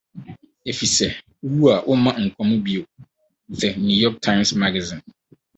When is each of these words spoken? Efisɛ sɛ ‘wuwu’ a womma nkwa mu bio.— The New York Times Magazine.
Efisɛ 0.69 0.95
sɛ 1.07 1.07
‘wuwu’ 1.45 1.65
a 1.73 1.75
womma 1.87 2.11
nkwa 2.23 2.43
mu 2.49 2.57
bio.— 2.65 2.81
The 3.59 3.67
New 3.85 3.97
York 4.03 4.17
Times 4.27 4.49
Magazine. 4.63 5.03